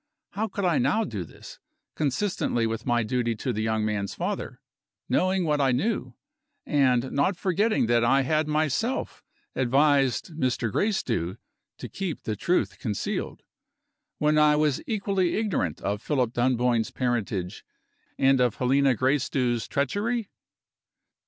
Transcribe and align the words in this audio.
How 0.31 0.47
could 0.47 0.65
I 0.65 0.79
now 0.79 1.03
do 1.03 1.23
this, 1.23 1.59
consistently 1.93 2.65
with 2.65 2.87
my 2.87 3.03
duty 3.03 3.35
to 3.35 3.53
the 3.53 3.61
young 3.61 3.85
man's 3.85 4.15
father; 4.15 4.59
knowing 5.07 5.43
what 5.45 5.61
I 5.61 5.71
knew, 5.71 6.15
and 6.65 7.11
not 7.11 7.37
forgetting 7.37 7.85
that 7.85 8.03
I 8.03 8.23
had 8.23 8.47
myself 8.47 9.21
advised 9.53 10.29
Mr. 10.33 10.71
Gracedieu 10.71 11.37
to 11.77 11.87
keep 11.87 12.23
the 12.23 12.35
truth 12.35 12.79
concealed, 12.79 13.43
when 14.17 14.39
I 14.39 14.55
was 14.55 14.81
equally 14.87 15.35
ignorant 15.35 15.81
of 15.81 16.01
Philip 16.01 16.33
Dunboyne's 16.33 16.89
parentage 16.89 17.63
and 18.17 18.41
of 18.41 18.55
Helena 18.55 18.95
Gracedieu's 18.95 19.67
treachery? 19.67 20.31